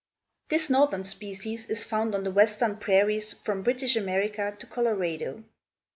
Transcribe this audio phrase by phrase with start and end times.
[0.49, 5.43] This northern species is found on the western prairies from British America to Colorado.